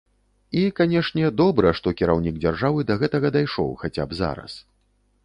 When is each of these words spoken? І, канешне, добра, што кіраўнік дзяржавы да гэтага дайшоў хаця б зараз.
І, 0.59 0.61
канешне, 0.79 1.27
добра, 1.41 1.73
што 1.79 1.93
кіраўнік 1.99 2.39
дзяржавы 2.45 2.87
да 2.93 2.97
гэтага 3.05 3.31
дайшоў 3.37 3.69
хаця 3.83 4.03
б 4.15 4.19
зараз. 4.23 4.57